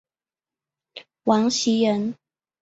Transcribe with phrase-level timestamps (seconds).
[1.25, 2.15] 王袭人。